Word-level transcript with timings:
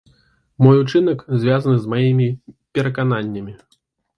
Мой 0.65 0.79
учынак 0.83 1.19
звязаны 1.43 1.77
з 1.83 1.91
маімі 1.93 2.27
перакананнямі. 2.79 3.53